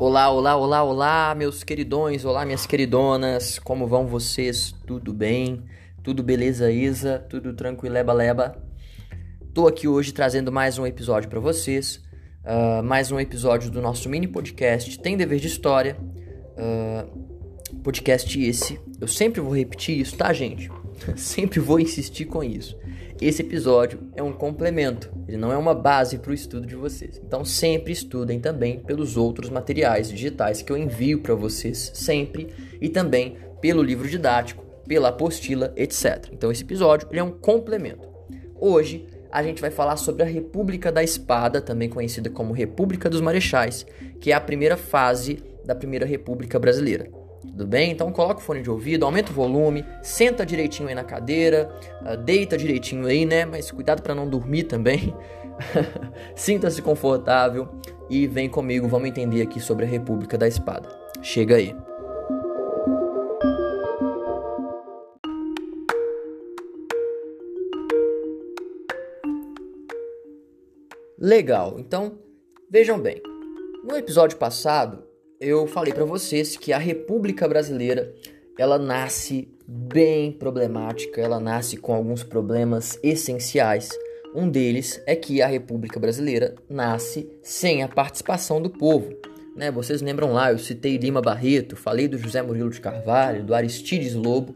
[0.00, 4.74] Olá, olá, olá, olá, meus queridões, olá, minhas queridonas, como vão vocês?
[4.86, 5.62] Tudo bem?
[6.02, 7.18] Tudo beleza, Isa?
[7.28, 8.56] Tudo tranquilo, leba, leba?
[9.52, 12.02] Tô aqui hoje trazendo mais um episódio para vocês,
[12.46, 15.98] uh, mais um episódio do nosso mini podcast Tem Dever de História.
[16.56, 20.70] Uh, podcast esse, eu sempre vou repetir isso, tá, gente?
[21.14, 22.74] sempre vou insistir com isso.
[23.20, 27.20] Esse episódio é um complemento, ele não é uma base para o estudo de vocês.
[27.24, 32.48] Então sempre estudem também pelos outros materiais digitais que eu envio para vocês sempre
[32.80, 36.28] e também pelo livro didático, pela apostila, etc.
[36.32, 38.08] Então esse episódio é um complemento.
[38.58, 43.20] Hoje a gente vai falar sobre a República da Espada, também conhecida como República dos
[43.20, 43.86] Marechais,
[44.20, 47.19] que é a primeira fase da Primeira República Brasileira.
[47.40, 47.90] Tudo bem?
[47.90, 51.70] Então coloca o fone de ouvido, aumenta o volume, senta direitinho aí na cadeira,
[52.02, 53.46] uh, deita direitinho aí, né?
[53.46, 55.14] Mas cuidado para não dormir também.
[56.36, 57.68] Sinta-se confortável
[58.10, 60.88] e vem comigo, vamos entender aqui sobre a República da Espada.
[61.22, 61.74] Chega aí.
[71.18, 72.18] Legal, então
[72.70, 73.20] vejam bem.
[73.84, 75.09] No episódio passado
[75.40, 78.14] eu falei para vocês que a República Brasileira
[78.58, 83.88] ela nasce bem problemática, ela nasce com alguns problemas essenciais.
[84.34, 89.16] Um deles é que a República Brasileira nasce sem a participação do povo.
[89.56, 89.70] Né?
[89.70, 94.14] Vocês lembram lá, eu citei Lima Barreto, falei do José Murilo de Carvalho, do Aristides
[94.14, 94.54] Lobo,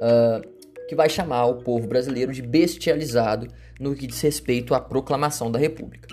[0.00, 3.46] uh, que vai chamar o povo brasileiro de bestializado
[3.78, 6.08] no que diz respeito à proclamação da República.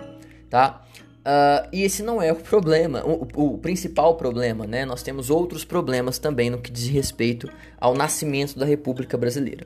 [0.52, 0.86] Tá?
[1.24, 4.84] Uh, e esse não é o problema, o, o, principal problema, né?
[4.84, 7.50] Nós temos outros problemas também no que diz respeito
[7.80, 9.66] ao nascimento da República Brasileira.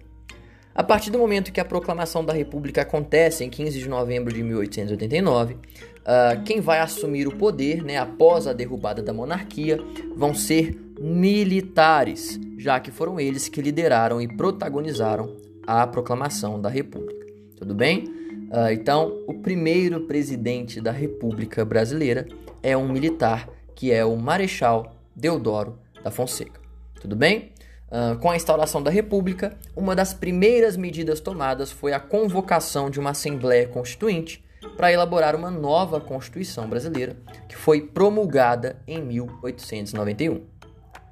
[0.75, 4.44] A partir do momento que a proclamação da República acontece em 15 de novembro de
[4.44, 5.58] 1889, uh,
[6.05, 9.80] ah, quem vai assumir o poder, né, após a derrubada da monarquia,
[10.16, 17.26] vão ser militares, já que foram eles que lideraram e protagonizaram a proclamação da República.
[17.55, 18.17] Tudo bem?
[18.52, 22.25] Uh, então, o primeiro presidente da República Brasileira
[22.63, 26.59] é um militar, que é o Marechal Deodoro da Fonseca.
[27.02, 27.52] Tudo bem?
[27.89, 32.99] Uh, com a instauração da República, uma das primeiras medidas tomadas foi a convocação de
[32.99, 34.43] uma Assembleia Constituinte
[34.75, 40.41] para elaborar uma nova Constituição brasileira, que foi promulgada em 1891.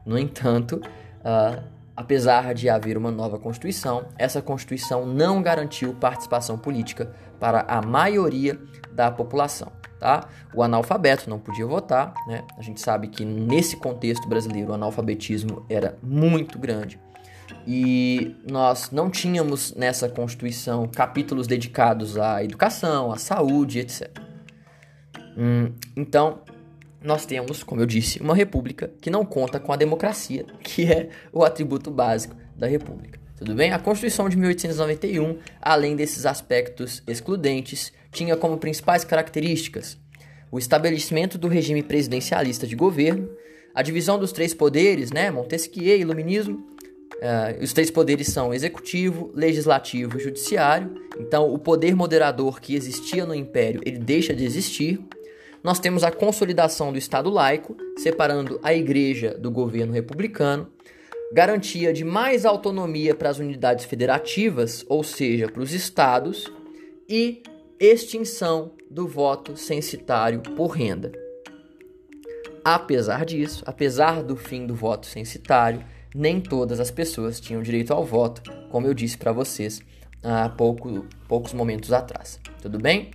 [0.06, 0.82] No entanto,
[1.22, 7.82] uh, Apesar de haver uma nova Constituição, essa Constituição não garantiu participação política para a
[7.82, 8.60] maioria
[8.92, 9.72] da população.
[10.00, 10.28] Tá?
[10.54, 12.44] O analfabeto não podia votar, né?
[12.58, 17.00] A gente sabe que nesse contexto brasileiro o analfabetismo era muito grande
[17.66, 24.10] e nós não tínhamos nessa Constituição capítulos dedicados à educação, à saúde, etc.
[25.38, 26.42] Hum, então,
[27.02, 31.10] nós temos, como eu disse, uma república que não conta com a democracia, que é
[31.32, 33.20] o atributo básico da república.
[33.38, 33.74] Tudo bem?
[33.74, 39.98] A Constituição de 1891, além desses aspectos excludentes, tinha como principais características
[40.52, 43.30] o estabelecimento do regime presidencialista de governo,
[43.74, 46.66] a divisão dos três poderes, né, Montesquieu, Iluminismo.
[47.16, 50.96] Uh, os três poderes são executivo, legislativo e judiciário.
[51.20, 55.00] Então, o poder moderador que existia no Império ele deixa de existir
[55.66, 60.68] nós temos a consolidação do Estado laico, separando a Igreja do governo republicano,
[61.34, 66.52] garantia de mais autonomia para as unidades federativas, ou seja, para os estados,
[67.08, 67.44] e
[67.80, 71.12] extinção do voto censitário por renda.
[72.64, 75.84] Apesar disso, apesar do fim do voto censitário,
[76.16, 79.82] nem todas as pessoas tinham direito ao voto, como eu disse para vocês
[80.24, 82.40] há pouco, poucos momentos atrás.
[82.62, 83.12] Tudo bem?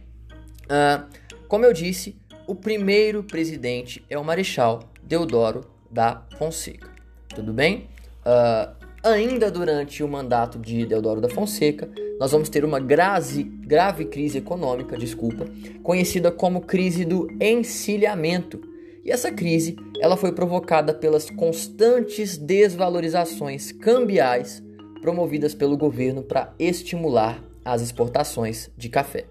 [0.67, 1.05] Uh,
[1.49, 2.17] como eu disse,
[2.47, 6.89] o primeiro presidente é o Marechal Deodoro da Fonseca.
[7.35, 7.89] Tudo bem?
[8.21, 11.89] Uh, ainda durante o mandato de Deodoro da Fonseca,
[12.19, 15.47] nós vamos ter uma grave, grave crise econômica, desculpa,
[15.83, 18.61] conhecida como crise do encilhamento.
[19.05, 24.63] E essa crise, ela foi provocada pelas constantes desvalorizações cambiais
[25.01, 29.25] promovidas pelo governo para estimular as exportações de café,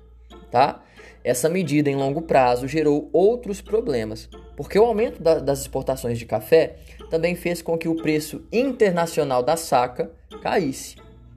[0.50, 0.84] tá?
[1.24, 6.26] Essa medida em longo prazo gerou outros problemas, porque o aumento da, das exportações de
[6.26, 6.78] café
[7.10, 10.12] também fez com que o preço internacional da saca
[10.42, 10.96] caísse.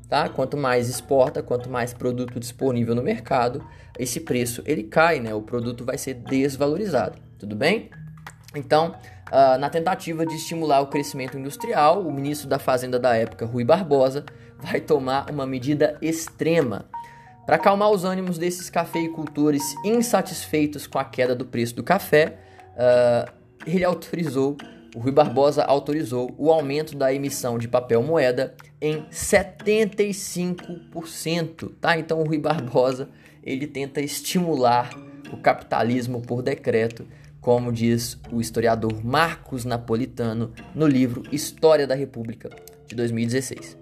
[0.09, 0.29] Tá?
[0.29, 3.65] Quanto mais exporta, quanto mais produto disponível no mercado,
[3.99, 5.35] esse preço ele cai, né?
[5.35, 7.91] O produto vai ser desvalorizado, tudo bem?
[8.55, 8.95] Então,
[9.29, 13.65] uh, na tentativa de estimular o crescimento industrial, o ministro da Fazenda da época, Rui
[13.65, 14.27] Barbosa,
[14.61, 16.87] vai tomar uma medida extrema
[17.45, 22.39] para acalmar os ânimos desses cafeicultores insatisfeitos com a queda do preço do café,
[22.77, 23.33] uh,
[23.67, 24.57] ele autorizou,
[24.95, 31.99] o Rui Barbosa autorizou o aumento da emissão de papel moeda em 75%, tá?
[31.99, 33.09] Então o Rui Barbosa,
[33.43, 34.91] ele tenta estimular
[35.33, 37.07] o capitalismo por decreto,
[37.41, 42.51] como diz o historiador Marcos Napolitano no livro História da República
[42.87, 43.79] de 2016.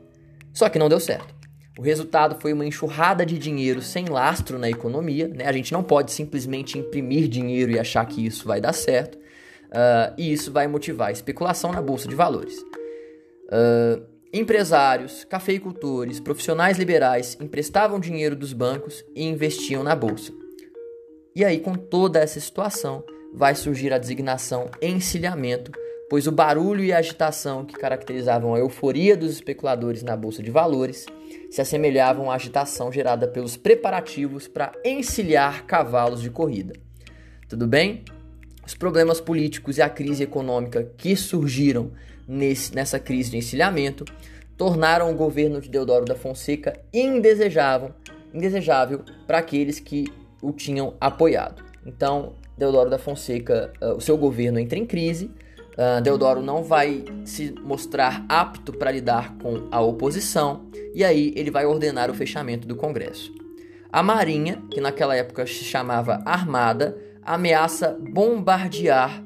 [0.52, 1.34] Só que não deu certo.
[1.78, 5.28] O resultado foi uma enxurrada de dinheiro sem lastro na economia.
[5.28, 5.46] Né?
[5.46, 9.18] A gente não pode simplesmente imprimir dinheiro e achar que isso vai dar certo.
[9.70, 12.58] Uh, e isso vai motivar a especulação na bolsa de valores.
[12.58, 14.02] Uh,
[14.32, 20.32] empresários, cafeicultores, profissionais liberais emprestavam dinheiro dos bancos e investiam na bolsa.
[21.34, 25.70] E aí, com toda essa situação, vai surgir a designação encilhamento,
[26.08, 30.50] pois o barulho e a agitação que caracterizavam a euforia dos especuladores na bolsa de
[30.50, 31.06] valores
[31.48, 36.72] se assemelhavam à agitação gerada pelos preparativos para encilhar cavalos de corrida.
[37.48, 38.04] Tudo bem?
[38.70, 41.90] Os problemas políticos e a crise econômica que surgiram
[42.28, 44.04] nesse, nessa crise de encilhamento
[44.56, 47.90] tornaram o governo de Deodoro da Fonseca indesejável,
[48.32, 50.06] indesejável para aqueles que
[50.40, 51.64] o tinham apoiado.
[51.84, 55.32] Então, Deodoro da Fonseca, uh, o seu governo entra em crise,
[55.72, 61.50] uh, Deodoro não vai se mostrar apto para lidar com a oposição, e aí ele
[61.50, 63.34] vai ordenar o fechamento do Congresso.
[63.92, 69.22] A Marinha, que naquela época se chamava Armada, ameaça bombardear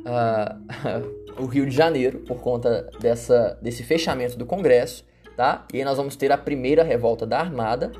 [0.00, 5.04] uh, o Rio de Janeiro por conta dessa, desse fechamento do Congresso,
[5.36, 5.66] tá?
[5.72, 7.92] E aí nós vamos ter a primeira revolta da Armada,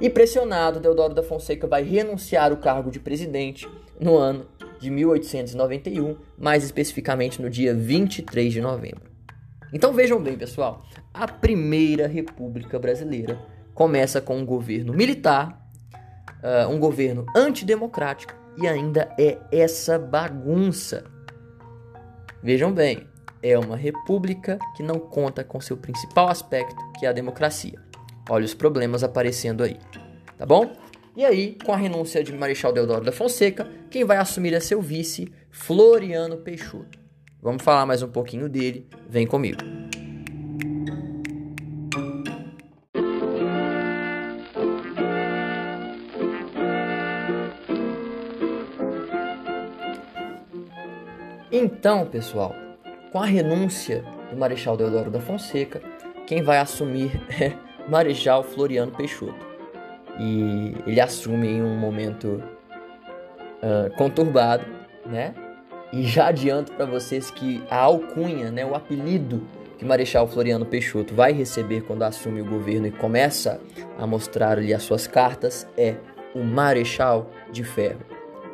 [0.00, 3.66] e pressionado, Deodoro da Fonseca vai renunciar o cargo de presidente
[3.98, 4.46] no ano
[4.78, 9.10] de 1891, mais especificamente no dia 23 de novembro.
[9.72, 10.84] Então vejam bem, pessoal,
[11.14, 13.40] a primeira República Brasileira
[13.72, 15.66] começa com um governo militar,
[16.42, 21.04] uh, um governo antidemocrático e ainda é essa bagunça.
[22.42, 23.06] Vejam bem,
[23.42, 27.78] é uma república que não conta com seu principal aspecto, que é a democracia.
[28.28, 29.76] Olha os problemas aparecendo aí,
[30.36, 30.72] tá bom?
[31.16, 34.82] E aí, com a renúncia de Marechal Deodoro da Fonseca, quem vai assumir é seu
[34.82, 36.98] vice, Floriano Peixoto.
[37.40, 39.75] Vamos falar mais um pouquinho dele, vem comigo.
[51.86, 52.52] Então, pessoal,
[53.12, 55.80] com a renúncia do Marechal Deodoro da Fonseca,
[56.26, 57.52] quem vai assumir é
[57.88, 59.46] Marechal Floriano Peixoto.
[60.18, 62.42] E ele assume em um momento
[63.62, 64.64] uh, conturbado,
[65.06, 65.32] né?
[65.92, 69.46] E já adianto para vocês que a alcunha, né, o apelido
[69.78, 73.60] que Marechal Floriano Peixoto vai receber quando assume o governo e começa
[73.96, 75.94] a mostrar ali as suas cartas é
[76.34, 78.00] o Marechal de Ferro.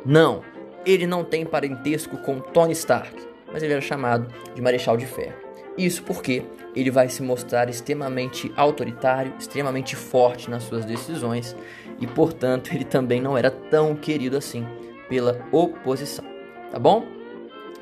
[0.05, 0.43] Não,
[0.85, 3.15] ele não tem parentesco com Tony Stark,
[3.51, 5.35] mas ele era chamado de Marechal de Ferro.
[5.77, 6.43] Isso porque
[6.75, 11.55] ele vai se mostrar extremamente autoritário, extremamente forte nas suas decisões
[11.99, 14.65] e, portanto, ele também não era tão querido assim
[15.07, 16.25] pela oposição,
[16.71, 17.05] tá bom?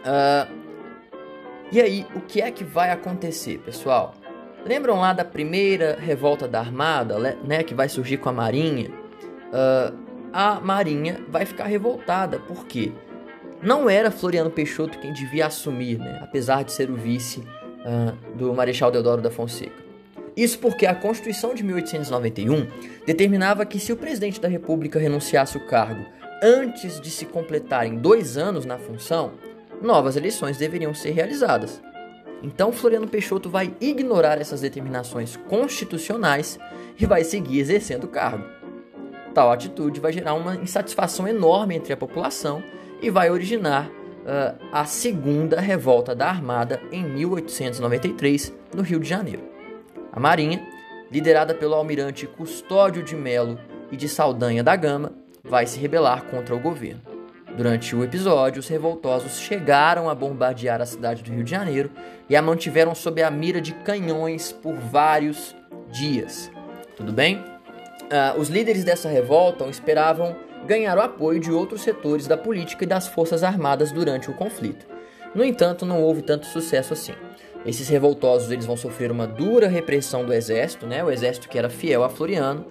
[0.01, 0.62] Uh,
[1.71, 4.13] e aí, o que é que vai acontecer, pessoal?
[4.65, 8.92] Lembram lá da primeira revolta da Armada, né, que vai surgir com a Marinha?
[9.47, 12.92] Uh, a Marinha vai ficar revoltada, porque
[13.61, 18.54] não era Floriano Peixoto quem devia assumir, né, apesar de ser o vice uh, do
[18.54, 19.81] Marechal Deodoro da Fonseca.
[20.35, 22.68] Isso porque a Constituição de 1891
[23.06, 26.06] determinava que se o presidente da República renunciasse o cargo
[26.42, 29.33] antes de se completarem dois anos na função,
[29.81, 31.81] novas eleições deveriam ser realizadas.
[32.42, 36.57] Então Floriano Peixoto vai ignorar essas determinações constitucionais
[36.97, 38.60] e vai seguir exercendo o cargo.
[39.33, 42.64] Tal atitude vai gerar uma insatisfação enorme entre a população
[43.02, 49.44] e vai originar uh, a segunda revolta da Armada em 1893, no Rio de Janeiro.
[50.11, 50.66] A Marinha,
[51.09, 53.57] liderada pelo almirante Custódio de Melo
[53.92, 57.02] e de Saldanha da Gama, vai se rebelar contra o governo.
[57.56, 61.92] Durante o episódio, os revoltosos chegaram a bombardear a cidade do Rio de Janeiro
[62.30, 65.56] e a mantiveram sob a mira de canhões por vários
[65.92, 66.50] dias.
[66.95, 67.51] Tudo bem?
[68.11, 70.35] Uh, os líderes dessa revolta esperavam
[70.68, 74.85] ganhar o apoio de outros setores da política e das forças armadas durante o conflito.
[75.33, 77.13] No entanto, não houve tanto sucesso assim.
[77.65, 81.01] Esses revoltosos eles vão sofrer uma dura repressão do exército, né?
[81.01, 82.65] O exército que era fiel a Floriano,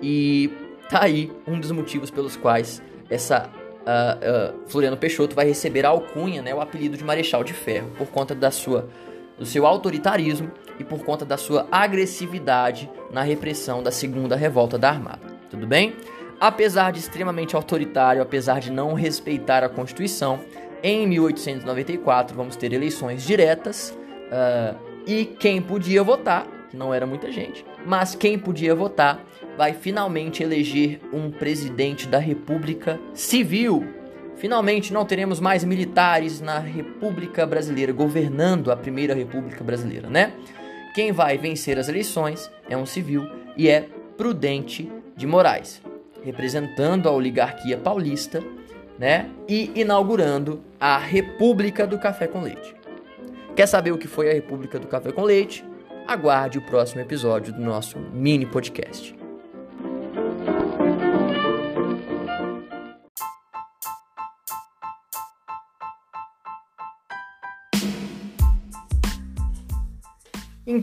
[0.00, 0.52] e
[0.88, 5.88] tá aí um dos motivos pelos quais essa uh, uh, Floriano Peixoto vai receber a
[5.88, 6.54] alcunha, né?
[6.54, 8.88] O apelido de Marechal de Ferro, por conta da sua
[9.38, 14.90] do seu autoritarismo e por conta da sua agressividade na repressão da segunda revolta da
[14.90, 15.26] Armada.
[15.50, 15.94] Tudo bem?
[16.40, 20.40] Apesar de extremamente autoritário, apesar de não respeitar a Constituição,
[20.86, 23.88] Em 1894 vamos ter eleições diretas
[24.28, 24.76] uh,
[25.06, 29.24] e quem podia votar, que não era muita gente, mas quem podia votar
[29.56, 34.03] vai finalmente eleger um presidente da República Civil.
[34.36, 40.32] Finalmente não teremos mais militares na República Brasileira governando a primeira República Brasileira, né?
[40.94, 43.26] Quem vai vencer as eleições é um civil
[43.56, 45.80] e é Prudente de Moraes,
[46.22, 48.42] representando a oligarquia paulista
[48.98, 49.30] né?
[49.48, 52.74] E inaugurando a República do Café com Leite.
[53.56, 55.64] Quer saber o que foi a República do Café com Leite?
[56.06, 59.23] Aguarde o próximo episódio do nosso mini podcast.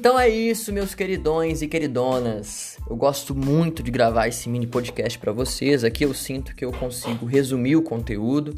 [0.01, 2.75] Então é isso, meus queridões e queridonas.
[2.89, 5.83] Eu gosto muito de gravar esse mini podcast para vocês.
[5.83, 8.57] Aqui eu sinto que eu consigo resumir o conteúdo.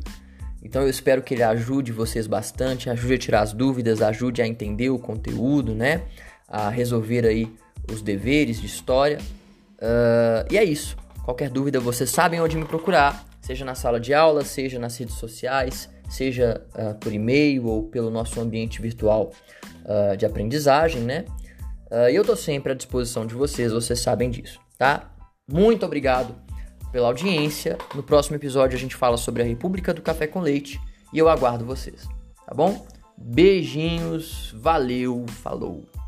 [0.63, 4.47] Então eu espero que ele ajude vocês bastante, ajude a tirar as dúvidas, ajude a
[4.47, 6.03] entender o conteúdo, né?
[6.47, 7.51] A resolver aí
[7.91, 9.17] os deveres de história.
[9.79, 10.95] Uh, e é isso.
[11.25, 15.15] Qualquer dúvida, vocês sabem onde me procurar, seja na sala de aula, seja nas redes
[15.15, 19.31] sociais, seja uh, por e-mail ou pelo nosso ambiente virtual
[19.85, 21.25] uh, de aprendizagem, né?
[21.91, 25.11] Uh, eu tô sempre à disposição de vocês, vocês sabem disso, tá?
[25.47, 26.35] Muito obrigado
[26.91, 27.77] pela audiência.
[27.95, 30.79] No próximo episódio a gente fala sobre a República do Café com Leite
[31.11, 32.07] e eu aguardo vocês,
[32.45, 32.85] tá bom?
[33.17, 36.02] Beijinhos, valeu, falou!